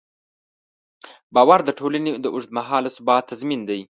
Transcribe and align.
باور 1.35 1.59
د 1.65 1.69
ټولنې 1.79 2.11
د 2.23 2.25
اوږدمهاله 2.35 2.89
ثبات 2.97 3.23
تضمین 3.31 3.61
دی. 3.69 3.81